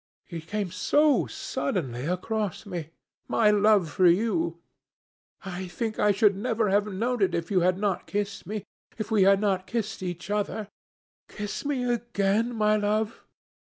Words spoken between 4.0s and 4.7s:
you.